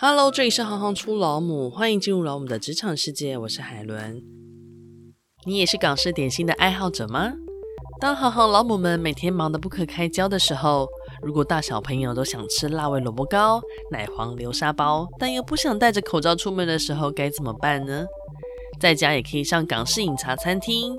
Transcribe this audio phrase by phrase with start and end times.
[0.00, 4.20] Hello，这里是行行出老母，欢迎进入老母的职场世界，我是海伦。
[5.44, 7.32] 你也是港式点心的爱好者吗？
[8.00, 10.88] 当行行老母们每天忙得不可开交的时候，
[11.22, 13.62] 如果大小朋友都想吃辣味萝卜糕、
[13.92, 18.04] 奶黄流沙包，但又不想戴着口罩出门的时候，该怎么办呢？
[18.84, 20.94] 在家也可以上港式饮茶餐厅，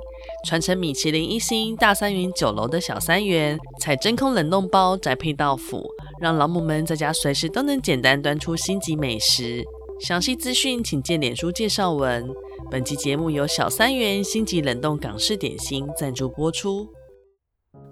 [0.47, 5.85] 传承米其林一星大三元酒楼的小三元，采真空冷冻包宅配到府，
[6.19, 9.63] 让老母们在家随时都能简单端出星级美食。
[9.99, 12.27] 详细资讯请见脸书介绍文。
[12.71, 16.87] 本期节目由小三元星级冷冻港式点心赞助播出。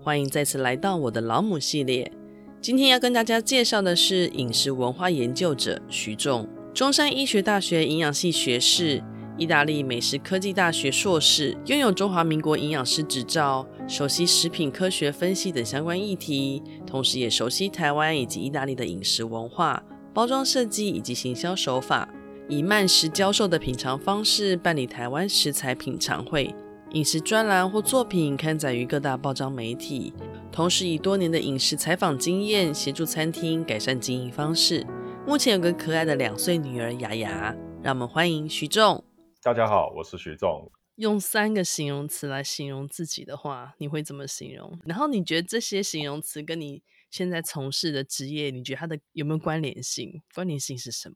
[0.02, 2.12] 欢迎再次来到我的老母系列。
[2.60, 9.04] 今天要跟大家介绍的是饮食文化研究者徐仲，中山医学大学营养系学士，
[9.36, 19.84] 意大利美食科技大学硕士，拥有中华民国营养师执照，熟悉食品科学分析等相关议题，同时也熟悉台湾以及意大利的饮食文化、
[20.14, 22.08] 包装设计以及行销手法，
[22.48, 26.54] 以慢食教授的品尝方式办理台湾食材品尝会。
[26.92, 30.14] 饮食专栏或作品刊载于各大报章媒体，
[30.52, 34.86] 同时以多年的饮食采访经验协助餐厅改善经营方式。
[35.26, 39.04] 目前有个可爱的两岁女儿雅雅，让我们欢迎徐仲。
[39.44, 40.72] 大家好，我是徐仲。
[40.96, 44.80] 用三个形容词来形容自己的话，你会怎么形容？
[44.86, 50.22] 然后你觉得这些形容词跟你现在从事的职业，你觉得它的有没有关联性？
[50.34, 51.16] 关联性是什么？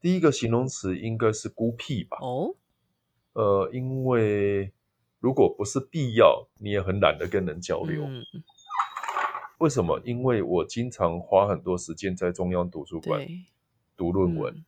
[0.00, 2.16] 第一个形容词应该是孤僻吧？
[2.22, 2.56] 哦，
[3.34, 4.72] 呃，因为。
[5.20, 8.02] 如果不是必要，你也很懒得跟人交流。
[8.04, 8.24] 嗯、
[9.58, 10.00] 为什么？
[10.04, 13.24] 因为我经常花很多时间在中央图书馆
[13.96, 14.52] 读论文。
[14.52, 14.64] 嗯、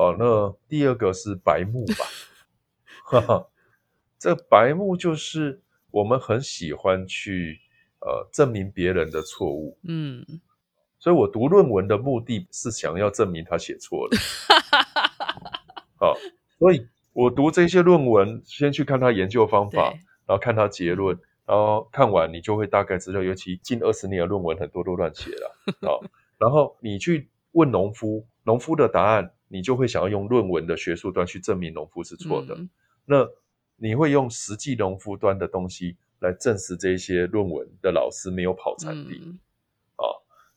[0.00, 2.04] 哦，那第二个是白目吧？
[3.04, 3.46] 哈哈，
[4.18, 7.60] 这白目就是我们很喜欢去
[8.00, 9.78] 呃证明别人的错误。
[9.82, 10.24] 嗯，
[10.98, 14.16] 所以我读论文的目的是想要证明他写错了。
[15.98, 16.16] 好、哦，
[16.58, 16.86] 所以。
[17.12, 19.92] 我读这些论文，先去看他研究方法，
[20.26, 25.98] 然后看他结论，然后看完你就会大概知道，尤其近二十年的论文很多都乱写了啊。
[26.38, 32.54] 然后你去问农夫，农夫的答案，你就会想要用论文的学术端去证明农夫是错的。
[32.54, 32.70] 嗯、
[33.04, 33.28] 那
[33.76, 39.38] 你会用实际农夫端的东西来证实这些论文的老师没有跑产地、嗯、
[39.96, 40.04] 啊。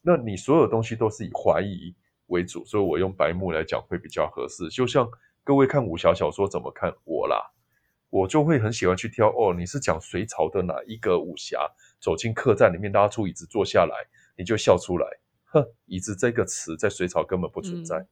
[0.02, 1.94] 那你所有东西都是以怀疑
[2.28, 5.10] 为主，所以我用白目来讲会比较合适，就像。
[5.46, 7.36] 各位看武侠小说怎么看我啦？
[8.10, 9.54] 我就会很喜欢去挑哦。
[9.54, 11.60] 你是讲隋朝的哪一个武侠？
[12.00, 13.94] 走进客栈里面拉出椅子坐下来，
[14.38, 15.06] 你就笑出来。
[15.48, 18.08] 哼，椅子这个词在隋朝根本不存在，嗯、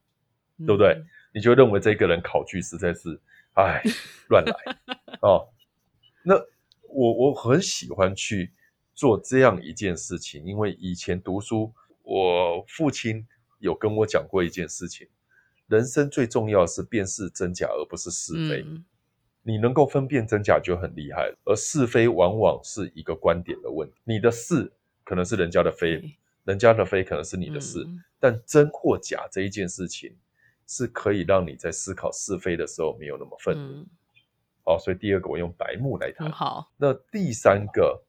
[0.66, 0.94] 对不对？
[0.94, 3.20] 嗯、你就认为这个人考据实在是
[3.54, 3.82] 哎
[4.28, 4.54] 乱来
[5.20, 5.48] 哦。
[6.24, 6.34] 那
[6.88, 8.52] 我我很喜欢去
[8.94, 13.26] 做这样一件事情，因为以前读书，我父亲
[13.58, 15.08] 有跟我讲过一件事情。
[15.68, 18.62] 人生最重要的是辨识真假，而不是是非。
[18.66, 18.84] 嗯、
[19.42, 23.94] 你能够分辨真假就很厉害了，而是非往往是一个观点的问题。
[24.04, 24.70] 你的是
[25.02, 26.12] 可能是人家的非，嗯、
[26.44, 27.82] 人家的非可能是你的是。
[27.84, 30.14] 嗯、但真或假这一件事情，
[30.72, 33.82] 是可以让你在思考是非的时候没有那么愤怒。
[33.82, 33.86] 嗯、
[34.64, 36.32] 好，所以第二个我用白目来谈。
[36.32, 38.02] 好，那第三个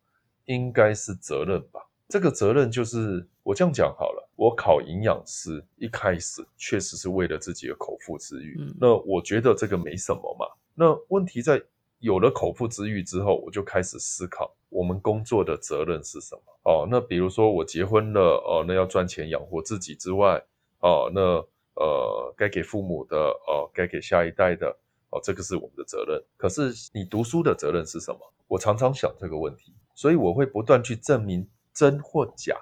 [0.45, 1.81] 应该是责任吧。
[2.07, 10.45] 这个责任就是我这样讲好了，我考营养师一开始确实是为了自己的口腹之欲，嗯、那我觉得这个没什么嘛。
[10.73, 11.61] 那问题在
[11.99, 16.41] 有了口腹之欲之后，我就开始思考我们工作的责任是什么。
[16.63, 20.41] 哦，那比如说我结婚了，哦，那要赚钱养活自己之外，
[20.79, 21.43] 哦，那
[21.75, 24.67] 呃该给父母的，哦，该给下一代的，
[25.09, 26.23] 哦，这个是我们的责任。
[26.37, 28.19] 可是你读书的责任是什么？
[28.47, 31.47] 我常常想这个问题，所以我会不断去证明。
[31.75, 32.55] 真或假，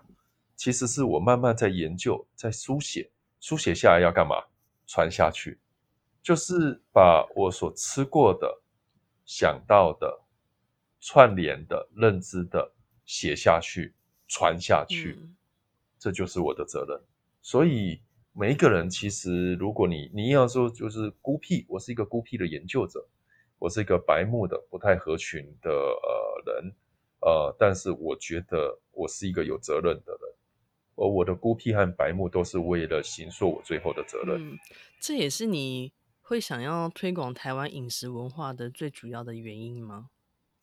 [0.56, 3.12] 其实是我慢慢在研究，在书写，
[3.42, 4.38] 书写下来要干嘛？
[4.88, 5.60] 传下去，
[6.24, 8.62] 就是把我所吃过的、
[9.26, 10.22] 想到的、
[11.02, 12.72] 串联的、认知的
[13.06, 13.94] 写下去，
[14.30, 15.36] 传下去，嗯、
[16.00, 16.98] 这就是我的责任。
[17.42, 18.02] 所以
[18.34, 23.06] 每一个人，其实如果你你要说就是孤僻，我是一个孤僻的研究者，
[23.60, 26.74] 我是一个白目的、不太合群的呃人。
[27.20, 30.34] 呃，但是我觉得我是一个有责任的人，
[30.96, 34.54] 而我的孤僻和白目都是为了行说我最后的责任。
[34.54, 34.58] 嗯，
[35.00, 35.92] 这也是你
[36.22, 40.10] 会想要推广台湾饮食文化的最主要的原因吗？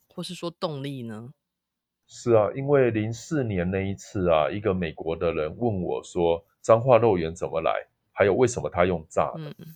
[0.08, 1.34] 或是说动力呢？
[2.08, 7.72] 是啊，因为零四年那一次啊，一个美国的人问我说，彰化肉圆怎么来，
[8.12, 9.54] 还有为什么他用炸的？
[9.56, 9.74] 嗯，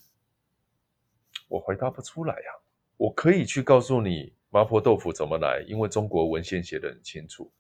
[1.48, 2.60] 我回答不出来呀，啊。
[2.98, 4.34] 我可以去告诉你。
[4.50, 5.64] 麻婆豆腐怎么来？
[5.66, 7.50] 因为中国文献写得很清楚。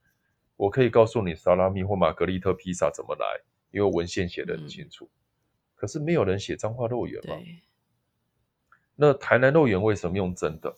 [0.56, 3.40] 我可以告诉你，萨拉米或玛格丽特披萨怎么来？
[3.70, 5.06] 因为文献写得很清楚。
[5.06, 5.16] 嗯、
[5.74, 7.34] 可是没有人写脏话肉圆嘛。
[8.94, 10.76] 那台南肉圆为什么用蒸的？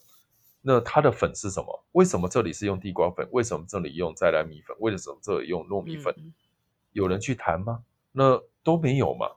[0.63, 1.85] 那它的粉是什么？
[1.91, 3.29] 为什么这里是用地瓜粉？
[3.33, 4.77] 为什么这里用再来米粉？
[4.79, 6.15] 为什么这里用糯米粉？
[6.17, 6.33] 嗯、
[6.93, 7.83] 有人去谈吗？
[8.17, 9.29] 那都没有嘛。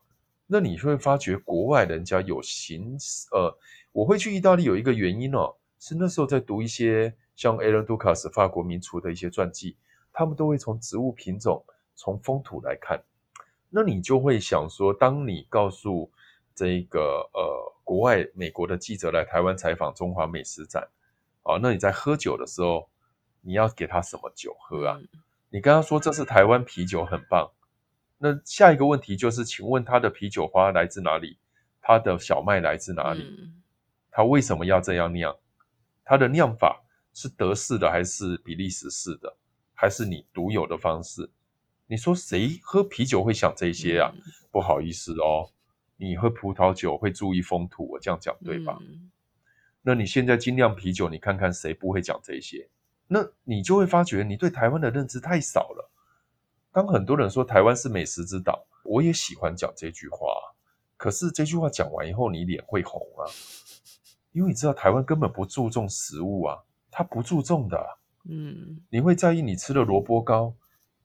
[0.45, 2.95] 那你会发觉国外人家有形
[3.33, 3.57] 呃，
[3.91, 9.75] 我会去意大利有一个原因哦，是那时候在读一些像 Alain Ducasse 法国名厨的一些传记，
[10.13, 11.65] 他们都会从植物品种、
[11.95, 13.03] 从风土来看。
[13.69, 16.09] 那你就会想说，当你告诉
[16.55, 20.87] 这个呃国外美国的记者来台湾采访中华美食展，
[21.43, 22.87] 啊，那你在喝酒的时候，
[23.41, 24.97] 你要给他什么酒喝啊？
[25.49, 27.51] 你跟他说这是台湾啤酒，很棒。
[28.17, 31.37] 那下一个问题就是，请问他的啤酒花来自哪里？
[31.81, 33.51] 他的小麦来自哪里？
[34.11, 35.35] 他为什么要这样酿？
[36.03, 36.83] 他的酿法
[37.13, 39.37] 是德式的还是比利时式的？
[39.73, 41.29] 还是你独有的方式？
[41.85, 44.11] 你说谁喝啤酒会想这些啊？
[44.51, 45.49] 不好意思哦，
[45.95, 48.79] 你喝葡萄酒会注意风土，我这样讲对吧？
[49.83, 52.67] 那你现在精酿啤酒，你看看谁不会讲这些？
[53.07, 55.91] 那你就会发觉你对台湾的认知太少了。
[56.71, 60.27] 当很多人说台湾是美食之岛，我也喜欢讲这句话。
[60.95, 63.25] 可是这句话讲完以后，你脸会红啊，
[64.31, 66.57] 因为你知道台湾根本不注重食物啊，
[66.89, 67.97] 它不注重的。
[68.29, 70.53] 嗯，你会在意你吃的萝卜糕，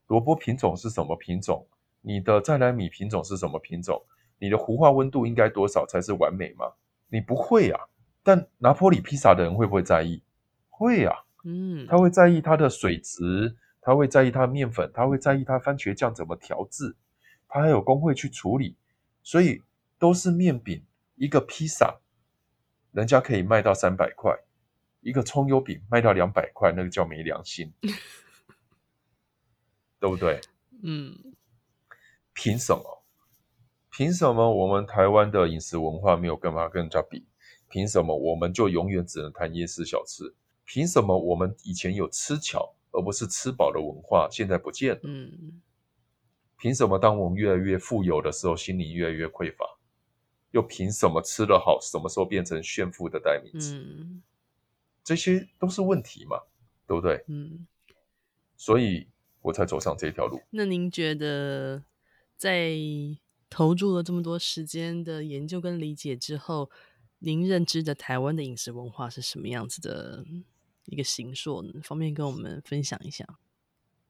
[0.07, 1.67] 萝卜品种是什么品种？
[2.01, 4.03] 你的再来米品种是什么品种？
[4.39, 6.73] 你的糊化温度应该多少才是完美吗？
[7.09, 7.79] 你不会啊。
[8.23, 10.23] 但拿坡里披萨的人会不会在意？
[10.69, 11.15] 会啊。
[11.45, 13.57] 嗯，他会在意它的水质。
[13.83, 16.97] 他会在意他的面粉，他会在意他番茄酱怎么调制，
[17.49, 18.77] 他还有工会去处理，
[19.23, 19.61] 所以
[19.99, 20.85] 都是面饼
[21.17, 21.99] 一个披萨，
[22.93, 24.33] 人家可以卖到三百块，
[25.01, 27.73] 一个葱油饼卖到两百块，那个叫没良心，
[29.99, 30.41] 对不对？
[30.83, 31.35] 嗯，
[32.33, 33.03] 凭什么？
[33.91, 37.27] 凭什么我们台湾的饮食文化没有办法跟人家比？
[37.69, 40.35] 凭什么我们就永远只能谈夜市小吃？
[40.65, 42.75] 凭什么我们以前有吃巧？
[42.93, 45.01] 而不是吃饱的文化，现在不见了。
[45.03, 45.61] 嗯，
[46.59, 49.67] 凭什么当我们越来越富有的时候，心里越来越匮乏？
[50.53, 53.75] 又凭什么吃得好，什么时候变成炫富的代名词？
[53.75, 54.23] 嗯，
[55.03, 56.39] 这些都是问题嘛，
[56.87, 57.25] 对不对？
[57.29, 57.67] 嗯，
[58.57, 59.09] 所以
[59.41, 60.41] 我才走上这条路。
[60.51, 61.83] 那您觉得，
[62.37, 62.77] 在
[63.49, 66.71] 投入了这么多时间的研究跟理解之后，
[67.21, 70.25] 您认知的台湾的饮食文化是什么样子的？
[70.87, 73.27] 一个形塑，方便跟我们分享一下。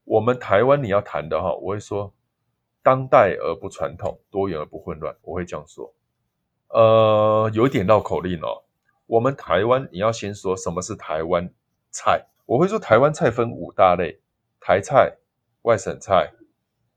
[0.05, 2.13] 我们台湾你要谈的哈，我会说
[2.81, 5.93] 当代而不传统，多元而不混乱，我会这样说。
[6.69, 8.63] 呃，有一点绕口令哦。
[9.05, 11.53] 我们台湾你要先说什么是台湾
[11.91, 14.19] 菜，我会说台湾菜分五大类：
[14.59, 15.17] 台菜、
[15.61, 16.33] 外省菜、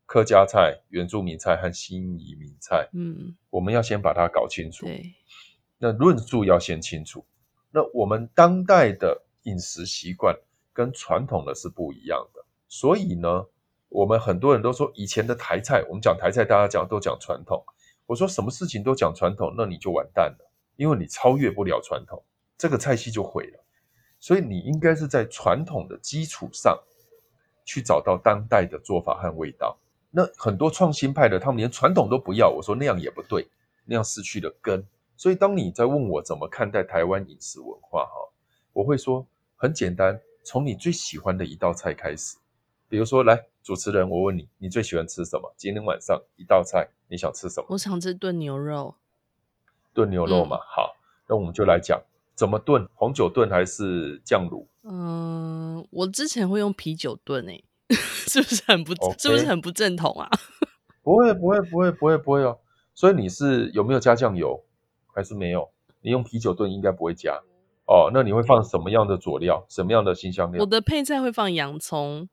[0.06, 2.88] 客家菜、原住民菜和新移民菜。
[2.92, 4.86] 嗯，我们要先把它搞清楚。
[4.86, 5.14] 对，
[5.78, 7.24] 那论述要先清楚。
[7.70, 9.25] 那我们当代的。
[9.46, 10.36] 饮食习惯
[10.72, 13.46] 跟传统的是不一样的，所以呢，
[13.88, 17.64] 我们很多人都说以前的台菜，我们讲台菜，大家讲都讲传统。
[18.06, 22.22] 我说什么事情都讲传统，那你就完蛋了，因为你超越不了传统，
[22.58, 23.64] 这个菜系就毁了。
[24.20, 26.78] 所以你应该是在传统的基础上
[27.64, 29.78] 去找到当代的做法和味道。
[30.10, 33.48] 那很多创新派的，他们连传统都不要，我说那样也不对，
[33.84, 34.84] 那样失去了根。
[35.16, 38.12] 所以当你在问我怎么看待台湾饮食文化，哈，
[38.72, 39.26] 我会说。
[39.56, 42.36] 很简单，从你最喜欢的一道菜开始。
[42.88, 45.52] 比如说，来，主持人，我问你，你最喜欢吃什么？
[45.56, 47.66] 今天晚上一道菜，你想吃什么？
[47.70, 48.94] 我想吃炖牛肉。
[49.94, 50.96] 炖牛肉嘛，嗯、好，
[51.26, 52.00] 那我们就来讲
[52.34, 54.66] 怎么炖，红酒炖还是酱卤？
[54.82, 57.64] 嗯，我之前会用啤酒炖，诶，
[58.28, 59.22] 是不是很不，Okay.
[59.22, 60.30] 是不是很不正统啊？
[61.02, 62.58] 不会，不会，不会，不会，不会哦。
[62.94, 64.62] 所以你是有没有加酱油，
[65.14, 65.70] 还是没有？
[66.02, 67.42] 你用啤酒炖应该不会加。
[67.86, 69.64] 哦，那你会放什么样的佐料？
[69.68, 70.60] 什么样的辛香料？
[70.60, 72.28] 我的配菜会放洋葱，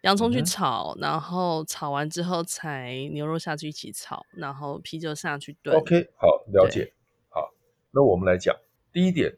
[0.00, 5.76] 洋葱去炒，嗯、然后炒完之后才牛肉下去一起炒，然后啤酒下去炖。
[5.76, 6.94] OK，好，了解。
[7.28, 7.52] 好，
[7.90, 8.56] 那我们来讲
[8.90, 9.36] 第一点，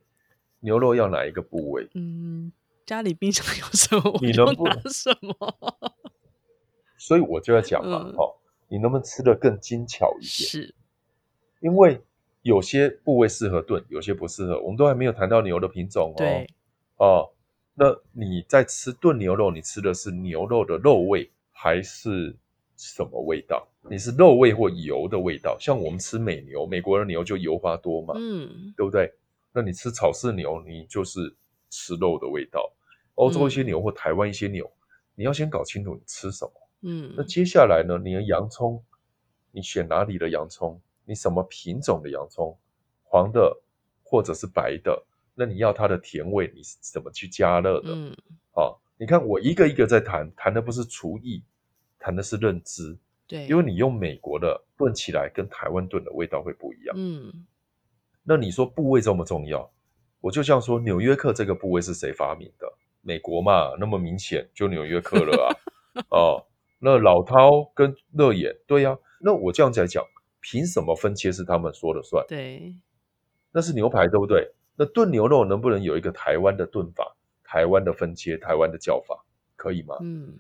[0.61, 1.89] 牛肉要哪一个部位？
[1.95, 2.53] 嗯，
[2.87, 5.57] 家里冰箱有什么，你能不能什么？
[6.97, 8.37] 所以我就要讲嘛，嗯、哦，
[8.69, 10.31] 你能不能吃的更精巧一点？
[10.49, 10.75] 是，
[11.59, 12.01] 因为。
[12.43, 14.61] 有些部位适合炖，有些不适合。
[14.61, 16.47] 我们都还没有谈到牛的品种哦。
[16.97, 17.31] 哦，
[17.75, 22.37] 那你在吃炖牛肉，你吃的是牛肉的肉味还是
[22.77, 23.67] 什么味道？
[23.89, 25.57] 你是肉味或油的味道？
[25.59, 29.13] 像我们吃美牛，美国的牛就油花多嘛，嗯，对不对？
[29.53, 31.35] 那你吃草饲牛，你就是
[31.71, 32.73] 吃肉的味道。
[33.17, 36.53] 欧洲一些牛或台湾一些牛，嗯，你要先搞清楚你吃什么。
[36.83, 37.99] 嗯，那接下来呢？
[38.03, 38.83] 你的洋葱
[39.51, 42.57] 你选哪里的洋葱，你什么品种的洋葱，
[43.03, 43.57] 黄的
[44.03, 45.05] 或者是白的，
[45.35, 47.91] 那你要它的甜味，你是怎么去加热的？
[47.93, 48.17] 嗯，
[48.55, 51.43] 好，你看我一个一个在谈，谈的不是厨艺，
[51.99, 52.99] 谈的是认知。
[53.27, 56.95] 对，因为你用美国的炖起来跟台湾炖的味道会不一样。
[56.99, 57.47] 嗯，
[58.23, 59.71] 那你说部位这么重要，
[60.21, 62.73] 我就像说纽约客这个部位是谁发明的？
[63.01, 65.51] 美国嘛，那么明显就纽约客了啊。
[66.11, 66.47] 哦，
[66.79, 68.99] 那老饕跟乐眼，对呀、啊。
[69.21, 70.05] 那我这样子来讲，
[70.43, 72.23] 凭什么分切是他们说了算？
[72.29, 72.77] 对，
[73.53, 74.53] 那是牛排，对不对？
[74.75, 79.97] 那炖牛肉能不能有一个台湾的炖法、台湾的分切、台湾的叫法，可以吗？
[80.01, 80.39] 嗯，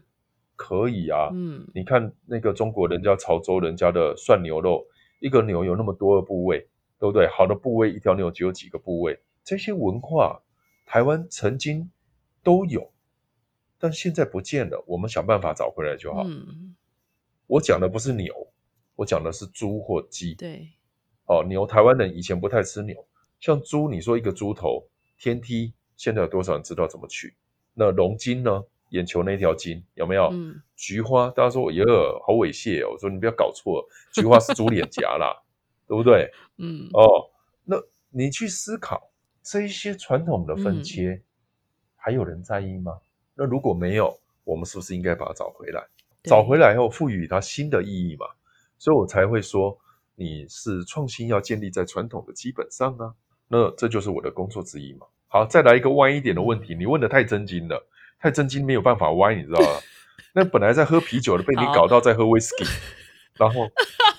[0.56, 1.28] 可以啊。
[1.32, 4.84] 嗯，你看那个中国人家潮州人家的涮牛肉，
[5.20, 6.66] 一个牛有那么多的部位，
[6.98, 7.28] 对不对？
[7.28, 10.42] 好的部位，一条牛只有几个部位，这些文化
[10.86, 11.90] 台湾曾经
[12.42, 12.90] 都有，
[13.78, 14.82] 但现在不见了。
[14.86, 16.24] 我们想办法找回来就好。
[16.26, 16.74] 嗯，
[17.46, 18.51] 我讲的不是牛。
[19.02, 20.68] 我讲的是猪或鸡，对，
[21.26, 23.04] 哦，牛，台湾人以前不太吃牛，
[23.40, 24.86] 像猪，你说一个猪头
[25.18, 27.34] 天梯，现在有多少人知道怎么取？
[27.74, 28.62] 那龙筋呢？
[28.90, 30.28] 眼球那条筋有没有？
[30.32, 31.82] 嗯，菊花，大家说，耶，
[32.26, 32.92] 好猥亵哦！
[32.92, 35.34] 我说你不要搞错，菊花是猪脸颊啦，
[35.88, 36.30] 对不对？
[36.58, 37.30] 嗯，哦，
[37.64, 37.76] 那
[38.10, 39.10] 你去思考
[39.42, 41.22] 这一些传统的分切，嗯，
[41.96, 43.00] 还有人在意吗？
[43.34, 45.82] 那如果没有，我们是不是应该把它找回来？
[46.24, 48.26] 找回来后，赋予它新的意义嘛？
[48.82, 49.78] 所以我才会说，
[50.16, 53.14] 你是创新要建立在传统的基本上啊，
[53.46, 55.06] 那这就是我的工作之一嘛。
[55.28, 57.86] 好，再来一个歪一点的问题，你问的太真经了，
[58.18, 59.66] 太真经没有办法歪，你知道吗？
[60.34, 62.64] 那本来在喝啤酒的，被你搞到在喝威士忌，
[63.38, 63.70] 然后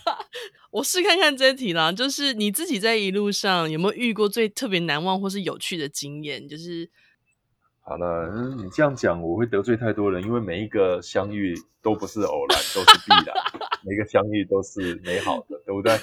[0.71, 6.47] 我试看看这题啦，就是你自己在一路上有没有遇过最特别难忘或是有趣的经验？
[6.47, 6.89] 就是。
[7.81, 13.35] 好了，你这样讲我会得罪太多人，因为每一个相遇都不是偶然，都是必然，
[13.85, 15.93] 每个相遇都是美好的，对不对？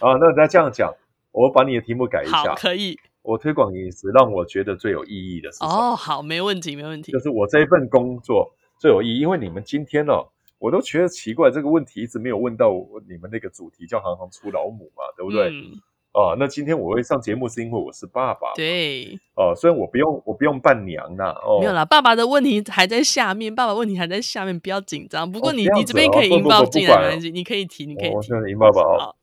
[0.00, 0.92] 啊，那再这样讲，
[1.32, 2.98] 我把你的题目改一下，可以。
[3.22, 5.62] 我推广饮食，让我觉得最有意义的是？
[5.62, 7.12] 哦，好，没问题，没问题。
[7.12, 10.26] 就是我这一份工作最有意义，因为你们今天哦，
[10.58, 15.50] 我都觉得奇怪，这个问题一直没有问到我，你们那个主题叫“行行出老母”嘛，对不对？
[15.50, 15.80] 嗯
[16.12, 18.52] 哦，那今天我会上节目是因为我是爸爸。
[18.56, 25.30] 对，哦，虽然我不用我不用伴娘呐，哦，没有啦，爸爸的问题还在下面，爸爸问题还在下面，不要紧张。
[25.30, 28.14] 不过你、哦、你这边可以引爆进来，没关系，你可以提，你可以提。
[28.14, 28.82] 我现在引爆吧。
[28.82, 29.14] 哦，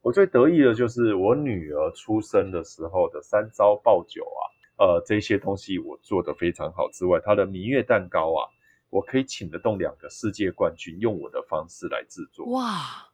[0.00, 4.40] 我最得意的就是我女儿出生的时候的三招爆酒啊，
[4.78, 8.48] 呃，这些东西我做的非常好之外，她的蜜月蛋糕啊，
[8.88, 12.46] 我可以请得动两个世界冠军，用我的方式来制作。
[12.46, 13.09] 哇！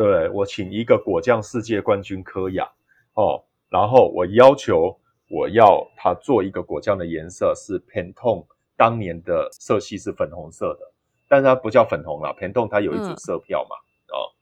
[0.00, 2.66] 对，我请一个果酱世界冠军科雅
[3.12, 8.46] 哦，然后我要求我要他做一个果酱的颜色是 Pantone
[8.78, 10.90] 当年的色系是粉红色的，
[11.28, 13.76] 但是它不叫粉红啦，Pantone 它有一组色票嘛，
[14.16, 14.32] 哦，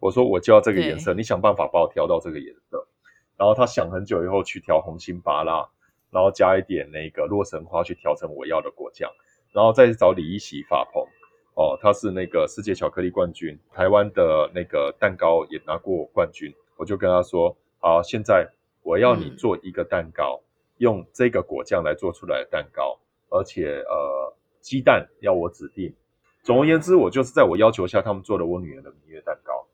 [0.00, 2.88] 我说我就要这个颜色，你想办法帮我调到这个颜色，
[3.36, 5.68] 然后他想很久以后去调红心芭拉，
[6.10, 9.10] 然后加一点那个洛神花去调成我要的果酱，
[9.52, 11.06] 然后再找李一喜法鹏。
[11.54, 16.52] 哦，他是那个世界巧克力冠军，台湾的那个蛋糕也拿过冠军。
[16.78, 18.48] 我就跟他说：“好，现在
[18.82, 25.94] 我要你做一个蛋糕，嗯、用这个果酱来做出来的蛋糕，而且呃，鸡蛋要我指定。
[26.42, 29.66] 总而言之，我就是在我要求下，他们做了我女儿的蜜月蛋糕。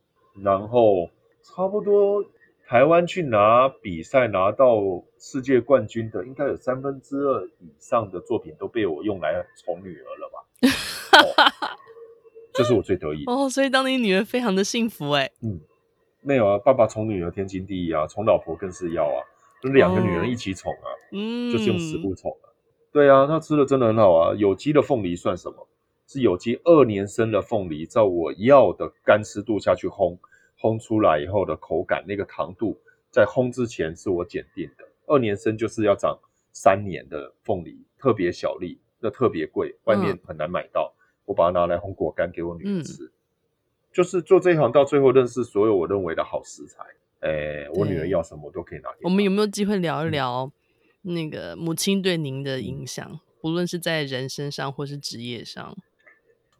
[0.42, 1.08] 然后
[1.42, 2.24] 差不多
[2.66, 4.76] 台湾去拿比赛拿到
[5.16, 11.78] 世界冠军的，应该有三分之二以上的作品都被我用来宠女儿了吧。”哦、
[12.54, 15.30] 这是我最得意哦，所以当你女儿非常的幸福哎。
[15.42, 15.60] 嗯，
[16.20, 19.22] 没有啊，爸爸宠女儿天经地义啊，宠老婆更是要啊，
[19.62, 22.50] 就两个女人一起宠啊，嗯、哦，就是用食物宠啊。
[22.92, 25.66] 对啊，她吃的真的很好啊，有机的凤梨算什么？
[26.06, 30.16] 是有机二年生的凤梨，照我要的干湿度下去烘，
[30.58, 32.78] 烘出来以后的口感，那个糖度
[33.10, 36.18] 在烘之前是我检定的，二年生就是要长
[36.50, 38.78] 三年的凤梨，特别小粒。
[39.00, 40.94] 那特别贵，外面很难买到。
[40.96, 43.12] 嗯、我把它拿来烘果干给我女儿吃，嗯、
[43.92, 46.82] 就是做这一行到最后认识所有我认为的好食材。
[47.20, 48.98] 哎、欸，我女儿要什么我都可以拿给。
[49.02, 50.50] 我们有没有机会聊一聊
[51.02, 55.76] 那个母亲对您的影响，嗯、不论是在人身上或是职业上？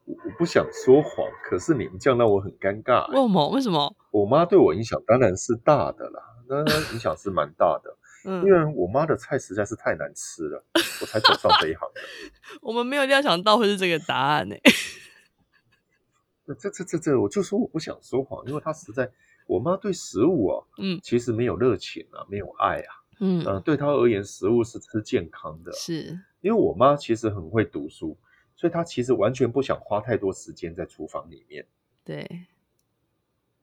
[0.04, 3.12] 我我不想说谎，可是你们这样让我很尴尬、欸。
[3.12, 3.48] 为什么？
[3.50, 3.94] 为什么？
[4.10, 7.94] 我妈对我影响当然是大的啦，那影响是蛮大的。
[8.24, 10.64] 嗯，因为我妈的菜实在是太难吃了，
[11.00, 12.00] 我才走上这一行的。
[12.60, 14.56] 我们没有料想到会是这个答案呢。
[16.60, 19.10] 这这这这，我就说我不想说谎，因为她实在，
[19.46, 25.70] 我妈对食物啊，嗯，其实没有热情啊，没有爱啊，嗯，呃，对她而言，食物是吃健康的。
[25.72, 28.16] 是，因为我妈其实很会读书，
[28.56, 31.66] 所以她其实完全不想花太多时间在厨房里面。
[32.02, 32.46] 对。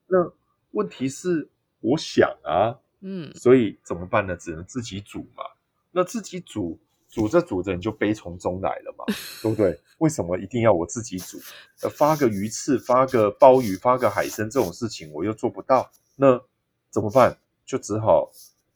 [0.05, 0.31] 那
[0.69, 4.35] 问题是，我想啊，嗯，所以怎么办呢？
[4.35, 5.43] 只能自己煮嘛。
[5.91, 9.05] 那自己煮，煮着煮着你就悲从中来了嘛，
[9.41, 9.79] 对不对？
[9.99, 11.39] 为什么一定要我自己煮？
[11.83, 16.41] 呃，发个鱼翅，发个鲍鱼，发个海参这种事情我又做不到，那
[16.89, 17.37] 怎么办？
[17.63, 18.31] 就只好。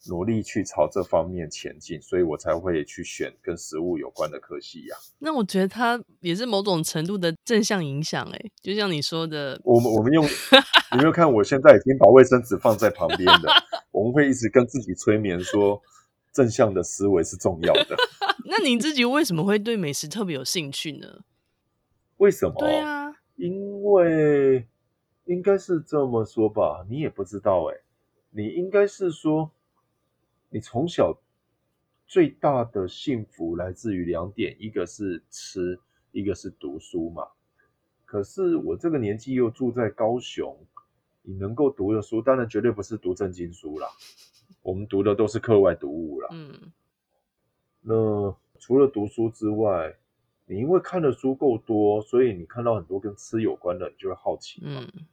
[0.08, 4.96] 努力去朝这方面前进，所以我才会去选跟食物有关的科系呀。
[5.20, 10.24] 那我觉得它也是某种程度的正向影响，哎，就像你说的，我们我们用，
[10.94, 11.30] 有没有看？
[11.32, 13.54] 我现在已经把卫生纸放在旁边了。
[14.00, 15.82] 我们会一直跟自己催眠说，
[16.32, 17.98] 正向的思维是重要的。
[18.48, 21.26] 那你自己为什么会对美食特别有兴趣呢？
[22.16, 22.56] 为什么？
[22.58, 24.66] 对啊，因为
[25.26, 27.82] 应该是这么说吧，你也不知道哎，
[28.30, 29.52] 你应该是说。
[30.52, 31.16] 你从小
[32.08, 35.80] 最大的幸福来自于两点，一个是吃，
[36.12, 37.28] 一个是读书嘛。
[38.04, 40.58] 可是我这个年纪又住在高雄，
[41.30, 43.88] 你能够读的书，当然绝对不是读正经书啦。
[44.64, 46.30] 我们读的都是课外读物啦。
[46.32, 46.72] 嗯。
[47.82, 49.96] 那除了读书之外，
[50.48, 54.82] 你因为看的书够多，所以你看到很多跟吃有关的，你就会好奇嘛。
[54.82, 55.06] 嗯。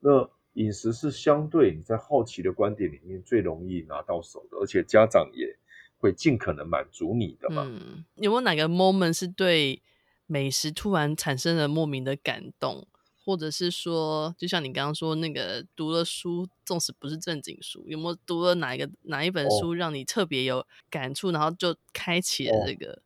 [0.00, 0.28] 那。
[0.54, 5.56] 饮食是相对你在好奇的观点里面最容易拿到手的，而且家长也
[5.98, 7.62] 会尽可能满足你的嘛。
[7.64, 9.80] 嗯，有没有哪个 moment 是对
[10.26, 12.88] 美食突然产生了莫名的感动，
[13.28, 23.02] 或者是说，就像你刚刚说那个读了书，纵使不是正经书，有没有读了哪一个哪一本书让你特别有感触，哦、然后就开启了这个？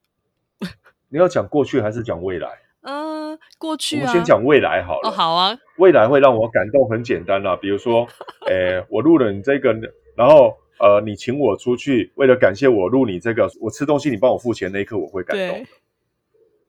[0.60, 0.68] 哦、
[1.10, 2.48] 你要讲过去还是讲未来？
[2.82, 5.08] 嗯， 过去啊，我们先讲未来好了。
[5.08, 7.56] 哦，好啊，未来会让我感动，很简单啦。
[7.56, 8.06] 比如说，
[8.46, 9.72] 诶、欸，我录了你这个，
[10.14, 15.66] 然后呃，你请我出去，为了感谢我录你这个，我吃东西你帮我付钱那一刻，我会感动。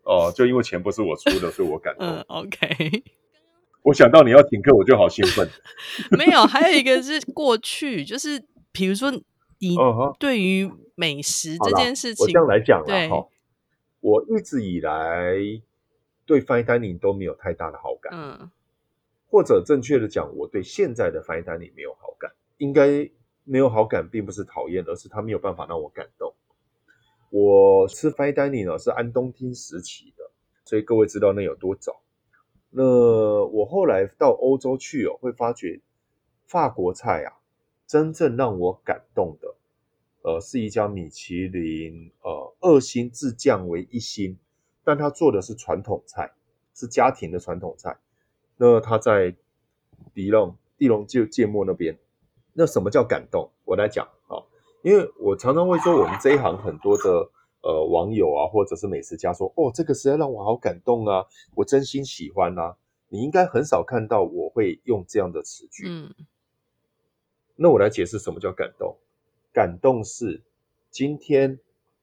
[0.05, 2.07] 哦、呃，就因为钱不是我出的，所以我感动。
[2.07, 3.03] 嗯，OK。
[3.83, 5.47] 我想到你要请客，我就好兴奋。
[6.17, 9.75] 没有，还有一个是过去，就是比如说你
[10.19, 13.27] 对于美食这件事情，我这样来讲对哈，
[13.99, 15.61] 我一直以来。
[16.25, 18.49] 对 fine dining 都没有太大的好感，嗯，
[19.27, 22.31] 或者正确的讲，我对现在的 fine dining 没有好感。
[22.59, 23.09] 应该
[23.43, 26.33] 没有好感，并不是讨厌，而是他没有办法让我感动。
[27.29, 30.31] 我吃 fine dining 呢是安东厅时期的，
[30.63, 32.01] 所以各位知道那有多早。
[32.75, 35.79] 那我后来到欧洲去哦，会发觉
[36.47, 37.37] 法国菜啊，
[37.85, 39.55] 真正让我感动的，
[40.23, 44.37] 呃，是一家米其林呃二星自降为一星。
[44.83, 46.33] 但他做的是传统菜，
[46.73, 47.97] 是家庭的传统菜。
[48.57, 49.33] 那他在
[50.13, 51.97] 迪龙地龙就芥末那边。
[52.53, 53.49] 那什么叫感动？
[53.63, 54.43] 我来讲啊，
[54.81, 57.29] 因为我常常会说，我们这一行很多的
[57.63, 62.77] 呃网友啊，或者是美食家说，哦，这个实在让我好感动啊，我真心喜欢啊。
[63.09, 65.85] 你应该很少看到我会用这样的词句。
[65.87, 66.13] 嗯。
[67.55, 68.97] 那我来解释什么叫感动。
[69.51, 70.43] 感动是
[70.91, 71.59] 今天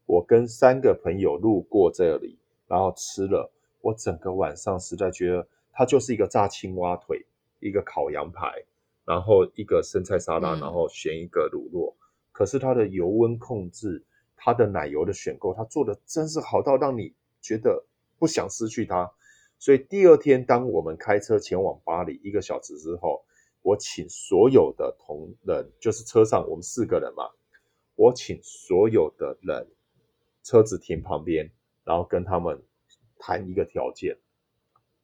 [0.06, 2.36] 我跟三个朋友路过这里。
[2.68, 7.26] 然后吃了，我整个晚上实在觉得它就是一个炸青蛙腿，
[7.58, 8.62] 一个烤羊排，
[9.04, 11.92] 然后一个生菜沙拉，然后选一个乳酪。
[11.92, 11.98] 嗯、
[12.30, 14.04] 可是它的油温控制，
[14.42, 17.84] 它的奶油的选购，它做的真是好到让你觉得
[18.18, 19.12] 不想失去它。
[19.58, 23.22] 所以第二天，当我们开车前往巴黎一个小时之后，
[23.60, 27.24] 我请所有的同仁，就是车上我们四个人嘛，
[27.94, 29.68] 我请所有的人
[30.42, 31.50] 车子停旁边。
[31.82, 32.62] 然后跟他们
[33.18, 34.16] 谈一个条件，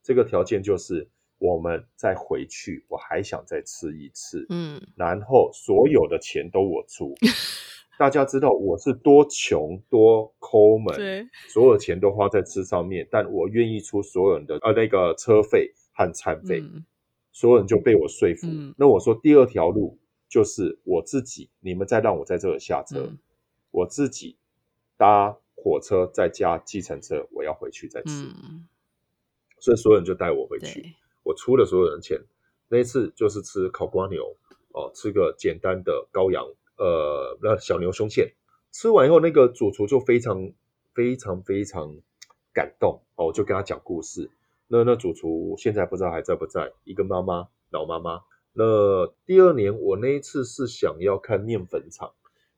[0.03, 7.12] 这个条件就是我们再回去，我还想再吃一次，嗯，然后所有的钱都我出。
[7.98, 16.85] 大家知道我是多穷多抠门，对，所有钱都花在吃上面，但我愿意出所有人的呃那个车费和餐费，嗯，
[17.32, 18.46] 所有人就被我说服。
[18.46, 23.18] 嗯，那我说第二条路就是我自己，你们再让我在这里下车，嗯，
[23.70, 24.37] 我自己
[24.96, 25.37] 搭。
[25.59, 28.68] 火车再加计程车，我要回去再吃，嗯，
[29.59, 32.20] 所以所有人就带我回去，我出了所有人钱。
[32.68, 34.37] 那一次就是吃烤瓜牛
[34.72, 38.34] 哦，吃个简单的羔羊，呃，那小牛胸腺。
[38.72, 40.52] 吃完以后，那个主厨就非常
[40.94, 41.96] 非常非常
[42.52, 44.30] 感动哦，我就跟他讲故事。
[44.68, 48.22] 那那主厨现在不知道还在不在，一个妈妈，老妈妈。
[48.52, 52.12] 那第二年我那一次是想要看面粉厂，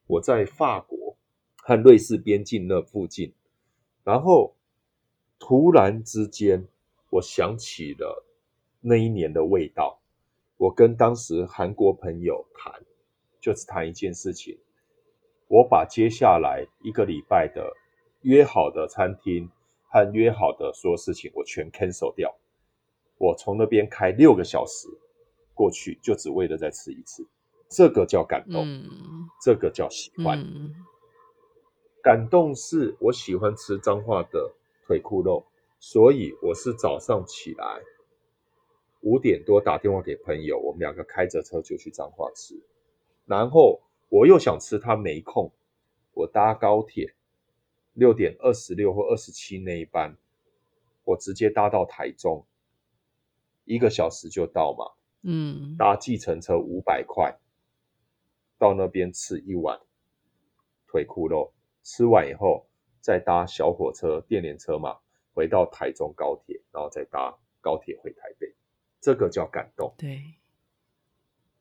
[0.07, 1.17] 我在法国。
[1.61, 3.35] 和瑞士边境那附近，
[4.03, 4.57] 然后
[5.39, 6.67] 突然之间，
[7.11, 8.25] 我想起了
[8.81, 10.01] 那一年的味道。
[10.57, 12.73] 我跟当时韩国朋友谈，
[13.41, 14.59] 就只谈一件事情。
[15.49, 17.73] 我把接下来一个礼拜的
[18.23, 19.51] 约好的餐厅
[19.89, 22.37] 和约好的所有事情，我全 cancel 掉。
[23.17, 24.89] 我从那边开六个小时
[25.55, 27.27] 过去，就只为了再吃一次，
[27.69, 28.89] 这个叫感动，嗯、
[29.43, 30.39] 这个叫喜欢。
[30.39, 30.75] 嗯、
[32.03, 34.53] 感动是我喜欢吃彰化的
[34.87, 35.45] 腿库肉，
[35.81, 37.81] 所以我是早上起来
[39.01, 42.55] 五点多打电话给朋友，我们两个开着车就去彰化吃，
[43.29, 45.53] 然后我又想吃，他没空，
[46.15, 47.15] 我搭高铁
[47.93, 50.17] 六点二十六或二十七那一班，
[51.05, 52.47] 我直接搭到台中。
[53.65, 57.39] 一个小时就到嘛，嗯，搭计程车五百块，
[58.57, 59.79] 到那边吃一碗
[60.87, 62.67] 腿库肉，吃完以后
[62.99, 64.97] 再搭小火车、电联车嘛，
[65.35, 68.55] 回到台中高铁，然后再搭高铁回台北，
[69.03, 69.95] 这个叫感动。
[69.99, 70.23] 对，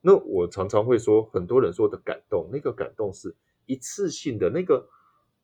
[0.02, 4.88] 那我常常会说，很多人说的感动，那个感动是一次性的，那个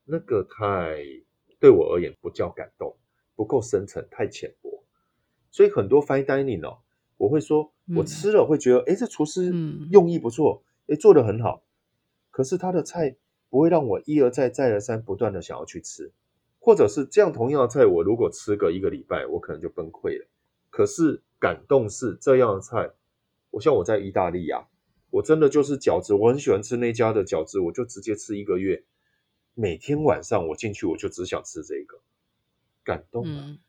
[0.05, 1.03] 那个太
[1.59, 2.95] 对我而言不叫感动，
[3.35, 4.83] 不够深层，太浅薄。
[5.51, 6.79] 所以很多 fine dining 哦，
[7.17, 9.53] 我会说，我吃了会觉得，哎、嗯，这厨师
[9.91, 11.63] 用意不错，哎、嗯，做得很好。
[12.31, 13.15] 可是他的菜
[13.49, 16.11] 不会让我一而再、再而三、不断的想要去吃，
[16.59, 20.27] 或者是这样同样的菜，我如果吃个一个礼拜，我可能就崩溃了。
[20.71, 22.89] 可是感动是这样的菜，
[23.53, 24.67] 我像我在意大利啊，
[25.11, 28.83] 我真的就是饺子，我很喜欢吃那家的饺子，我就直接吃一个月，
[29.53, 32.01] 每天晚上我进去我就只想吃这个，
[32.83, 33.41] 感动了。
[33.45, 33.59] 嗯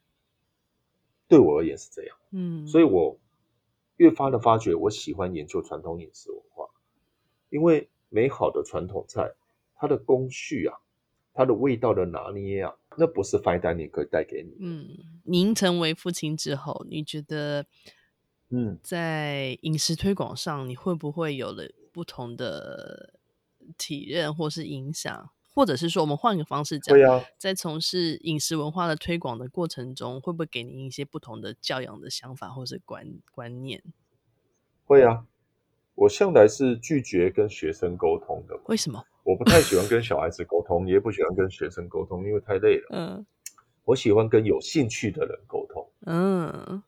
[1.26, 3.18] 对我而言是这样，嗯，所以我
[3.96, 6.68] 越发的发觉，我喜欢研究传统饮食文化，
[7.48, 9.34] 因为美好的传统菜，
[9.74, 10.76] 它的工序啊，
[11.32, 14.54] 它的味道的拿捏啊，那不是 fine dining 可以带给你。
[14.60, 14.86] 嗯，
[15.24, 17.66] 您成为父亲之后，你觉得，
[18.50, 23.14] 嗯，在饮食推广上，你会不会有了不同的
[23.76, 25.30] 体验或是影响？
[25.54, 33.80] 或者是说，我们换个方式讲，对啊，在从事饮食文化的推广的过程中，会不会给您一些不同的教养的想法或是观观念？
[34.84, 35.24] 会啊，
[35.94, 38.58] 我向来是拒绝跟学生沟通的。
[38.66, 39.04] 为什么？
[39.22, 42.88] 我不太喜欢跟小孩子沟通，也不喜欢跟学生沟通，因为太累了。
[42.90, 43.24] 嗯，
[43.84, 45.88] 我喜欢跟有兴趣的人沟通。
[46.00, 46.82] 嗯，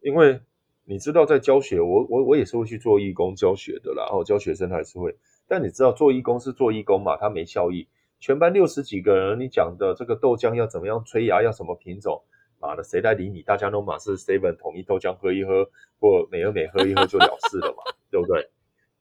[0.00, 0.42] 因为
[0.84, 5.16] 你知道，在教学，我我我也是会去做义工教学的啦，然后教学生还是会。
[5.48, 7.16] 但你知道做义工是做义工嘛？
[7.16, 7.86] 他没效益。
[8.20, 12.22] 全班六十几个人，你讲的这个豆浆要怎么样催芽，要什么品种？
[12.60, 13.42] 妈的，谁来理你？
[13.42, 15.68] 大家都马是 seven 统一豆浆喝一喝，
[16.00, 18.48] 或美而美喝一喝就了事了嘛， 对不对？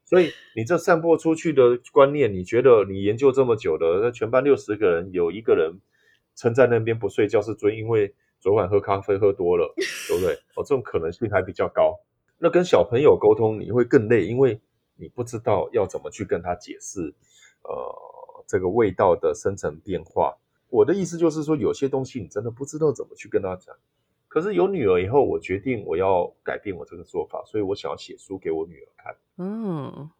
[0.03, 5.79] 所以你这散播出去的观念，你觉得你研究这么久的，那全班六十个人有一个人
[6.35, 8.13] 撑在那边不睡觉是追，因为
[8.43, 9.73] 昨晚喝咖啡喝多了，
[10.09, 10.33] 对不对？
[10.55, 11.99] 哦，这种可能性还比较高。
[12.37, 14.59] 那跟小朋友沟通你会更累，因为。
[14.95, 17.15] 你不知道要怎么去跟他解释，
[17.63, 17.73] 呃，
[18.47, 20.37] 这个味道的生成变化。
[20.69, 23.75] 我的意思就是说，有些东西你真的不知道怎么去跟他讲。
[24.27, 29.15] 可是有女儿以后，我决定我要改变我这个做法，所以我想要写书给我女儿看。
[29.39, 30.11] 嗯，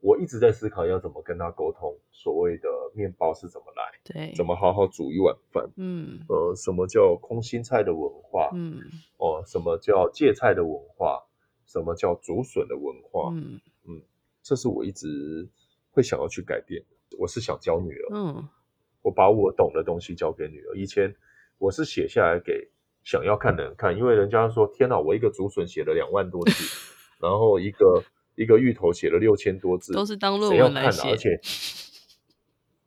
[0.00, 8.80] 我一直在思考要怎么跟他沟通，所谓的面包是怎么来，对，怎么好好煮一碗饭，嗯，呃，什么叫空心菜的文化，嗯，
[9.18, 11.22] 哦，什么叫芥菜的文化，
[11.66, 13.60] 什么叫竹笋的文化，嗯。
[14.42, 15.46] 这是我一直
[15.90, 17.16] 会想要去改变的。
[17.18, 18.48] 我是想教女儿，嗯，
[19.02, 20.74] 我把我懂的东西教给女儿。
[20.74, 21.14] 以前
[21.58, 22.66] 我是写下来给
[23.04, 26.52] 想要看的人看，因为人家说天哪，我一个竹笋写了两万多字，
[27.20, 28.02] 然后一个
[28.34, 31.40] 一个芋头写了六千多字，都是当论文来写，而且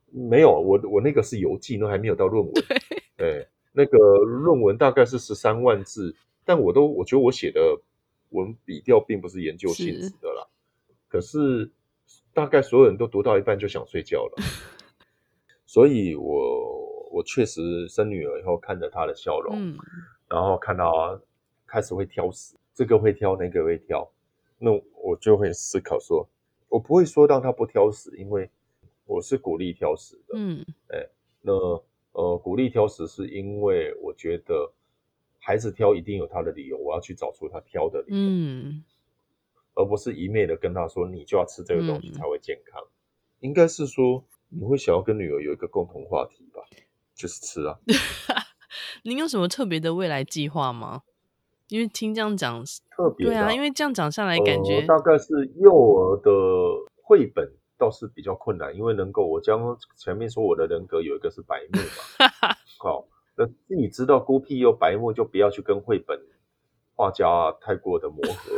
[0.10, 2.54] 没有我我那个是游记，那还没有到论文。
[3.16, 7.80] 对，那个论文大概是十三万字，但我都我觉得我写的
[8.30, 10.48] 文笔调并不是研究性质的啦。
[11.08, 11.70] 可是，
[12.34, 14.44] 大概所有人都读到一半就想睡觉了，
[15.68, 19.78] 所以我我确实生女儿以后看着她的笑容，嗯，
[20.28, 21.22] 然后看到
[21.68, 24.12] 开始会挑食，这个会挑，那个会挑，
[24.64, 26.26] 那我就会思考说，
[26.70, 28.50] 我不会说让他不挑食，因为
[29.06, 31.06] 我是鼓励挑食的，嗯，哎，
[31.42, 31.54] 那
[32.14, 34.72] 呃鼓励挑食是因为我觉得
[35.40, 38.84] 孩子挑一定有他的理由，我要去找出他挑的理由，嗯。
[39.76, 42.94] 而不是一昧的跟他说，你就要吃这个东西才会健康，嗯、
[43.40, 46.62] 应该是说你会想要跟女儿有一个共同话题吧，
[47.16, 47.80] 就是吃啊。
[49.04, 51.02] 您有什么特别的未来计划吗？
[51.70, 52.64] 因为听这样讲，
[52.96, 56.32] 特别对啊，因为这样讲下来，感觉、呃、大概是幼儿的
[57.02, 66.20] 绘本倒是比较困难，因为能够我将前面说我的人格有一个是白目嘛， 好，那自己知道孤僻又白目，就不要去跟绘本
[66.96, 68.56] 画家啊太过的磨合。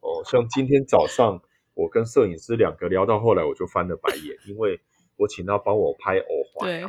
[0.00, 1.40] 哦，像今天早上
[1.74, 4.80] 我跟摄影师两个聊到后来，我就翻了白眼，因为
[5.16, 6.80] 我请他帮我拍偶环，对，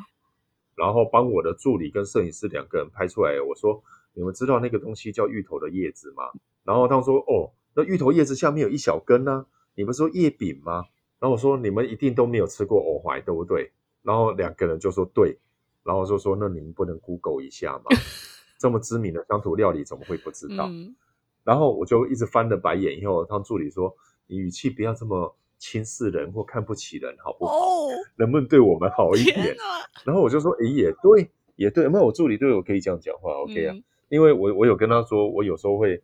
[0.75, 3.83] 然后帮我的助理跟摄影师两个人拍出来，我说
[4.17, 6.23] 你们知道那个东西叫芋头的叶子吗？
[6.63, 10.83] 然后他说哦，那芋头叶子下面有一小根呢、啊，你们说叶柄吗？
[11.19, 13.71] 然后我说你们一定都没有吃过藕怀，对不对？
[14.01, 15.37] 然后两个人就说对，
[15.83, 17.95] 然后就说那你们不能 Google 一下吗？
[18.57, 20.65] 这么知名的乡土料理怎么会不知道？
[20.67, 20.95] 嗯、
[21.43, 27.53] 然后我就一直翻了白眼，以后他助理说你语气不要这么轻视人或看不起人，好不好？
[27.55, 29.51] 哦、能不能对我们好一点？
[29.61, 33.73] 啊、然后我就说诶也对，也对，那我助理对我可以这样讲话，OK 啊？
[33.75, 36.01] 嗯、因为我我有跟他说，我有时候会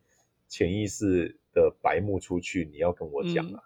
[0.48, 3.64] 潜意识的白目出去，你要跟我讲啊，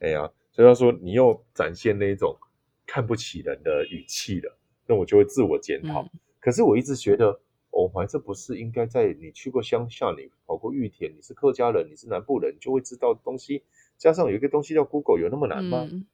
[0.00, 0.32] 哎呀、嗯。
[0.50, 2.36] 所以他说你又展现那种
[2.84, 6.02] 看不起人的语气了，那我就会自我检讨。
[6.02, 7.38] 嗯、可是我一直觉得，
[7.70, 13.62] 藕怀这不是应该在你去过乡下，你跑过玉田，你是客家人，你是南部人，你就会知道的东西。
[13.98, 15.86] 加上有一个东西叫 Google，有那么难吗？
[15.88, 16.04] 嗯、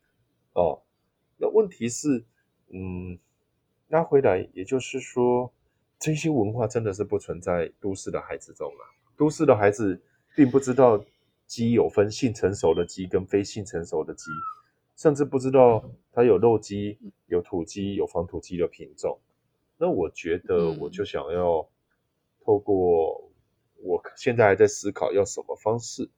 [0.52, 0.82] 哦，
[1.38, 2.22] 那问题是，
[2.68, 3.18] 嗯，
[3.88, 5.50] 拉回来，也就是说，
[6.04, 8.82] 这些文化真的是不存在都市的孩子中啊。
[9.16, 9.98] 都市的孩子
[10.36, 11.02] 并不知道。
[11.46, 14.30] 鸡有分性成熟的鸡跟非性成熟的鸡，
[14.96, 19.20] 甚至不知道它有肉鸡、有土鸡、有防土鸡的品种。
[19.76, 21.68] 那我觉得，我就想要
[22.40, 23.30] 透过
[23.76, 26.08] 我现在还在思考要什么方式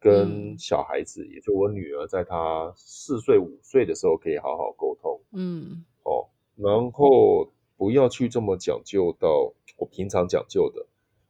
[0.00, 5.20] 跟小孩子，也就我女儿，在她四岁五岁的时候可以好好沟通。
[5.32, 6.26] 嗯，哦，
[6.56, 10.84] 然后不要去这么讲究到我平常讲究的，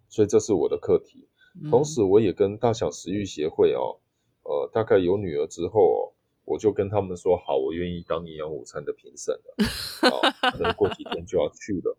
[0.08, 1.28] 所以这是我的课题。
[1.70, 4.02] 同时，我也跟大小食育协会哦，
[4.42, 6.10] 呃，大概有女儿之后哦，
[6.44, 9.54] 我就跟他们说好，我愿意当营养午餐的评审了。
[10.50, 11.96] 可能过几天就要去了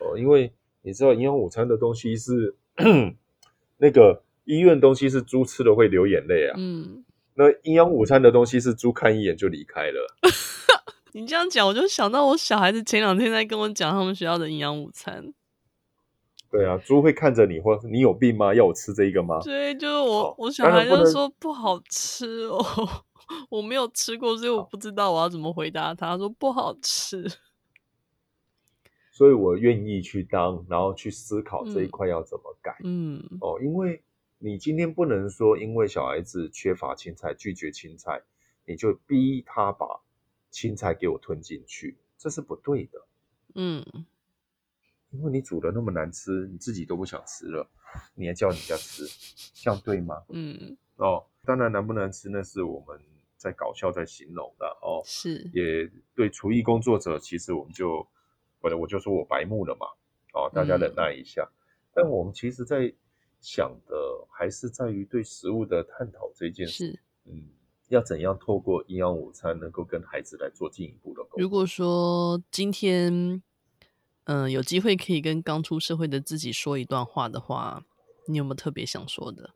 [0.00, 2.54] 哦，因为你知道营养午餐的东西是
[3.78, 10.06] 那个医院东西是猪吃了会流眼泪啊，嗯，那营养午餐的东西是猪看一眼就离开了。
[11.18, 15.34] 你这样讲，我就想到我小孩子前两天在跟我讲他们学校的营养午餐。
[16.48, 18.54] 对啊，猪会看着你，或你有病吗？
[18.54, 19.40] 要我吃这个吗？
[19.42, 22.64] 对，就是我，哦、我小孩就说不好吃哦，
[23.50, 26.12] 我没有吃过，所以我不知道我要怎么回答他。
[26.12, 27.28] 他说不好吃，
[29.10, 32.76] 所以我愿意去当，然后去思考这一块要怎么改。
[32.84, 34.00] 嗯，哦，因为
[34.38, 38.22] 你今天不能说，因为小孩子缺乏青菜，拒绝青菜，
[38.64, 40.00] 你就逼他把
[40.50, 43.06] 青菜给我吞进去，这是不对的。
[43.54, 43.84] 嗯。
[45.10, 47.66] 因为你煮的那么难吃，你自己都不想吃了，
[48.14, 49.06] 你还叫人家吃，
[49.54, 50.22] 这样对吗？
[50.28, 53.00] 嗯，哦，当然难不难吃那是我们
[53.38, 55.00] 在搞笑在形容的哦。
[55.06, 58.06] 是，也对厨艺工作者，其实我们就，
[58.60, 59.86] 或者我就说我白目了嘛，
[60.34, 61.42] 哦，大家忍耐一下。
[61.42, 61.56] 嗯、
[61.94, 62.92] 但我们其实在
[63.40, 63.96] 想的
[64.30, 67.00] 还是在于对食物的探讨这件事。
[67.24, 67.48] 嗯，
[67.88, 71.42] 要怎样透过营养午餐能够跟孩子来做进一步的沟通？
[71.42, 73.42] 如果说今天。
[74.30, 77.82] 嗯，有机会可以跟刚出社会的自己说一段话的话，
[78.26, 79.54] 你有没有特别想说的？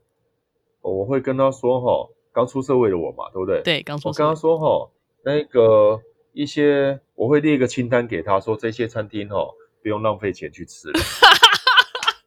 [0.80, 3.60] 我会跟他说哈，刚出社会的我嘛，对不对？
[3.62, 4.24] 对，刚出社会。
[4.24, 4.90] 我跟他说哈，
[5.26, 6.00] 那个
[6.32, 9.46] 一些我会列一个清单给他说，这些餐厅哈
[9.82, 10.98] 不用浪费钱去吃了。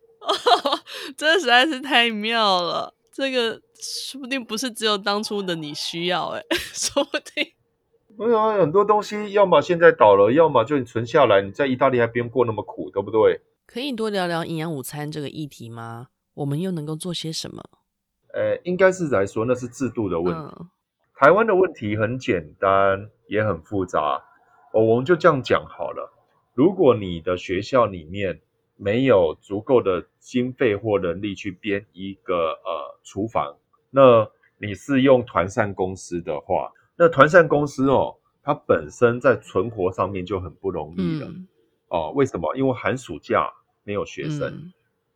[1.18, 6.41] 这实在是太妙了，这个说不定不是只有当初的你需要，哎，
[6.73, 7.53] 说不定。
[8.17, 13.41] 没有啊，很多东西要么现在倒了，要么就你存下来，你在意大利还不用过那么苦，对不对？
[13.67, 16.07] 可以多聊聊营养午餐这个议题吗？
[16.35, 17.61] 我们又能够做些什么？
[18.33, 20.55] 呃，应该是来说那是制度的问题。
[20.59, 20.69] 嗯、
[21.15, 24.23] 台湾的问题很简单，也很复杂。
[24.73, 26.13] 哦，我们就这样讲好了。
[26.53, 28.39] 如果你的学校里面
[28.77, 33.57] 没有足够的经费或能力去编一个呃厨房，
[33.95, 36.69] 那你是用团膳公司的话。
[36.97, 41.47] 那团膳公司哦，它本身在存活上面就很不容易了，嗯、
[41.88, 42.53] 哦，为什么？
[42.58, 43.49] 因为寒暑假
[43.84, 44.73] 没有学生，嗯、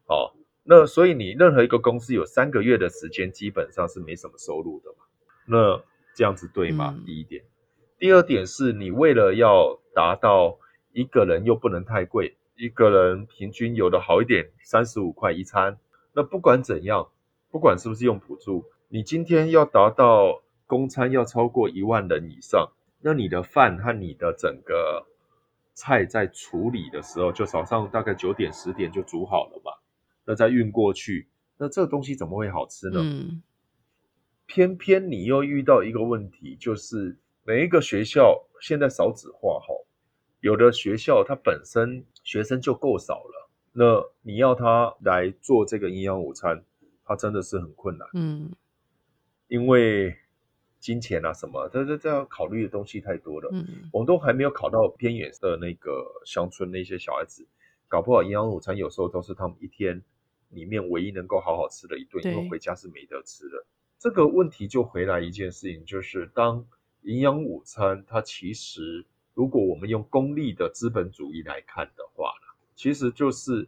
[0.08, 0.32] 哦，
[0.64, 5.04] 那所以你任何一个公司有三个月的时间，基本上是没什么收入的嘛。
[5.46, 5.82] 那
[6.16, 6.94] 这样子对吗？
[6.98, 7.44] 嗯、第一点，
[7.98, 10.58] 第二点是你为了要达到
[10.94, 15.78] 一个人又不能太贵，一个人平均有的好一点，三十五块一餐。
[16.14, 17.08] 那不管怎样，
[17.52, 20.42] 不管是不是用补助，你今天要达到。
[20.70, 22.70] 公餐要超过一万人以上，
[23.02, 25.08] 那你的饭和你的整个
[25.74, 29.72] 菜在处理的时候，就早上大概九点十点就煮好了嘛，
[30.26, 33.00] 那再运过去，那这个东西怎么会好吃呢？
[33.02, 33.42] 嗯，
[34.46, 39.74] 偏偏你又遇到一个问题，就是每一个学校现在少子化哈，
[40.42, 46.64] 有的学校它本身学生就够少了，那你要他来做这个营养午餐，
[47.10, 48.08] 它真的是很困难。
[48.14, 48.50] 嗯，
[49.50, 50.16] 因为。
[50.82, 51.68] 金钱啊，什么？
[51.68, 53.50] 这这这要考虑的东西太多了。
[53.52, 57.46] 嗯，我们都还没有考到偏远的那个乡村那些小孩子，
[57.90, 60.02] 搞不好营养午餐有时候都是他们一天
[60.52, 63.66] 里面唯一能够好好吃的一顿，因为回家是没得吃的。
[63.98, 66.66] 这个问题就回来一件事情，就是当
[67.02, 72.32] 营养午餐，它其实如果我们用功利的资本主义来看的话，
[72.74, 73.68] 其实就是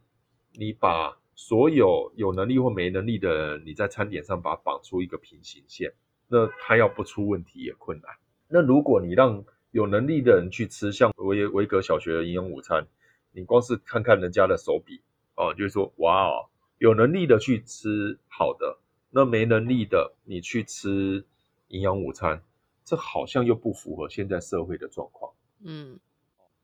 [0.54, 5.92] 你把所有有能力或没能力的人，你在餐点上把它绑出一个平行线，
[6.28, 8.12] 那他要不出问题也困难。
[8.48, 12.86] 那如果你让有能力的人去吃，像维维格小学的营养午餐，
[13.32, 15.02] 你光是看看人家的手笔
[15.36, 18.78] 哦，就是说哇哦，有能力的去吃好的，
[19.10, 21.26] 那没能力的你去吃
[21.70, 22.44] 营养午餐，
[22.86, 25.34] 这好像又不符合现在社会的状况。
[25.64, 26.00] 嗯，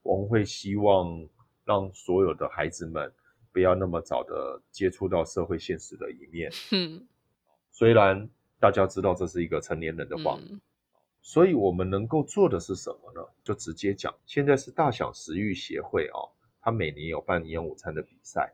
[0.04, 1.28] 我们会希望
[1.66, 3.12] 让所有的孩子们
[3.58, 6.52] 不要那么早的接触到社会现实的一面。
[6.72, 7.08] 嗯，
[7.72, 10.38] 虽然大家知道这是一个成年人的话。
[10.40, 10.62] 嗯
[11.24, 13.22] 所以我们能够做的是什么呢？
[13.44, 18.54] 就直接讲，现在是大小食育协会哦，他每年有办营养午餐的比赛，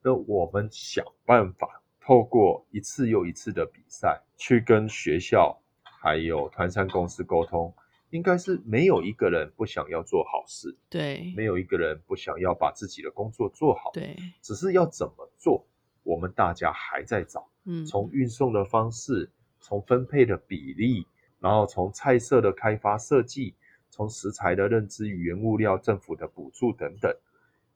[0.00, 7.74] 那我们想办法透过一次又一次的比赛，去跟学校还有团膳公司沟通，
[8.10, 15.66] 应该是没有一个人不想要做好事，对，没有一个人不想要把自己的工作做好，对，只是要怎么做，
[16.02, 21.06] 我们大家还在找，嗯，从运送的方式，从分配的比例。
[21.40, 23.54] 然后从菜色的开发设计，
[23.90, 27.14] 从食材的认知与原物料、政府的补助等等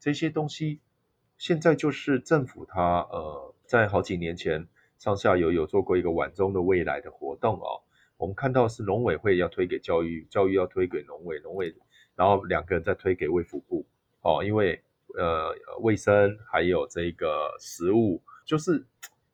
[0.01, 0.81] 这些东西，
[1.37, 4.67] 现在就是政府它呃在好几年前
[4.99, 7.79] 上下游有做过一个晚中的未来的活动哦。
[8.17, 11.73] 我们看到是农委会要推给教育，教育要推给农委，农委
[12.15, 13.85] 然后两个人再推给卫福部
[14.21, 14.81] 哦，因为
[15.17, 18.85] 呃卫生还有这个食物，就是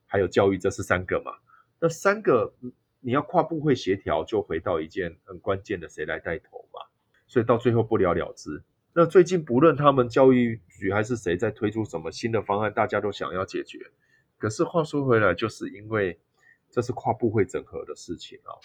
[0.06, 1.34] 还有教育，这是三个嘛，
[1.80, 2.54] 那三个。
[3.02, 6.82] 你要跨部会协调，就回到一件很关键的谁来带头嘛，
[7.28, 8.62] 所以到最后不了了之。
[8.92, 13.80] 那最近不论他们教育局还是谁在推出什么新的方案，大家都想要解决。
[14.38, 16.20] 可是话说回来，就是因为
[16.72, 18.56] 这是跨部会整合的事情啊，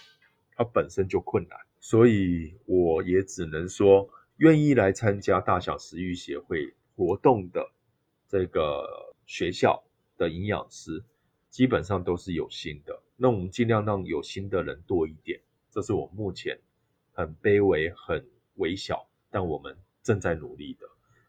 [0.56, 7.70] 它本身就困难，所以我也只能说，愿意来参加大小食育协会活动的
[8.28, 9.82] 这个学校
[10.16, 11.04] 的营养师。
[11.50, 15.40] 基本上都是有心的，那我们尽量让有心的人多一点，
[15.70, 16.58] 这是我目前
[17.12, 20.84] 很卑微、很微小，但我们正在努力的。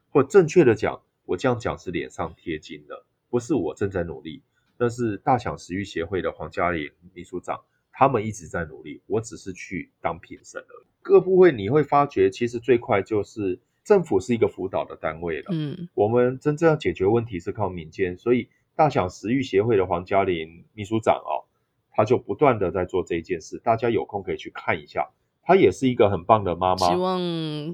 [0.09, 4.41] 或正确的讲，我这样讲是脸上贴金的，不是我正在努力，
[4.77, 7.61] 那是大享食育协会的黄嘉玲秘书长，
[7.91, 10.85] 他们一直在努力，我只是去当评审而已。
[11.01, 18.49] 各部会你会发觉，其实最快就是政府是一个辅导的单位了，嗯，我们真正要解决问题是靠民间，所以。
[18.77, 21.47] 大享食育协会的黄嘉玲秘书长哦，
[21.93, 25.11] 他就不断的在做这件事，大家有空可以去看一下。
[25.41, 26.89] 她也是一个很棒的妈妈。
[26.89, 27.21] 希望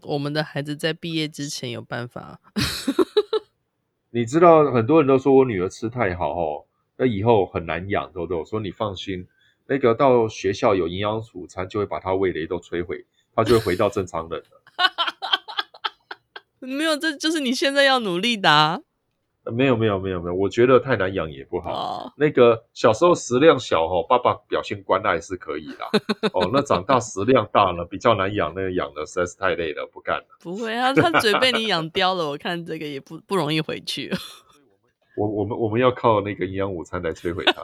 [0.04, 2.40] 我们的孩子在毕业之前有办法。
[4.14, 6.66] 你知道很多人都说我女儿吃太好哦，
[7.02, 8.38] 那以后很难养，豆豆。
[8.38, 9.28] 我说你放心，
[9.66, 14.62] 那个到学校有营养午餐就会把他味蕾都摧毁，他就会回到正常人了。
[16.62, 18.82] 没有，这就是你现在要努力的啊。
[19.52, 21.74] 没有没有没有没有，我觉得太难养也不好。
[21.74, 26.30] 哦、那个小时候食量小哦，爸爸表现关爱是可以的。
[26.34, 30.26] 哦，那长大食量大了，比较难养，那个养的实在是太累了，不干了。
[30.40, 34.14] 不会啊，他嘴被你养刁了，我看这个也不不容易回去。
[35.22, 37.62] 我我们我们要靠那个营养午餐来摧毁它。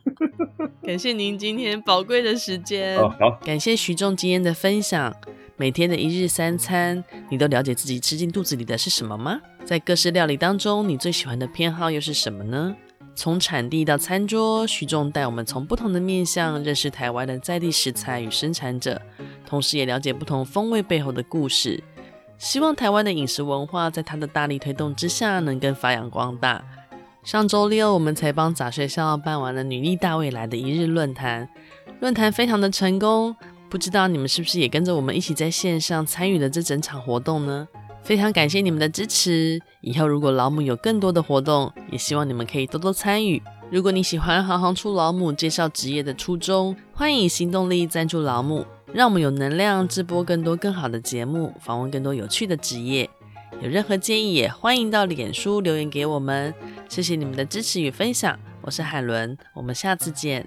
[0.82, 2.96] 感谢您今天宝贵的时间。
[2.96, 5.14] 哦、好，感谢徐仲今天的分享。
[5.56, 9.38] 每天的一日三餐，你都了解自己吃进肚子里的是什么吗？
[9.62, 12.74] 在各式料理当中，你最喜欢的偏好又是什么呢？
[13.14, 19.00] 从产地到餐桌，徐仲带我们从不同的面向认识台湾的在地食材与生产者，
[19.44, 21.82] 同时也了解不同风味背后的故事。
[22.40, 26.64] 希望台湾的饮食文化在他的大力推动之下，能更发扬光大。
[27.22, 31.46] 上周六，我们才帮杂学校办完了女力大未来的一日论坛，
[32.00, 33.36] 论坛非常的成功。
[33.68, 37.68] 不知道你们是不是也跟着我们一起在线上参与了这整场活动呢？
[38.02, 39.60] 非常感谢你们的支持。
[39.82, 43.42] 以后如果老母有更多的活动，也希望你们可以多多参与。
[43.70, 53.08] 如果你喜欢行行出老母介绍职业的初衷，欢迎行动力赞助老母，让我们有能量直播更多更好的节目，访问更多有趣的职业。
[53.62, 56.52] 有任何建议也欢迎到脸书留言给我们。
[56.88, 60.44] 谢谢你们的支持与分享，我是海伦，我们下次见。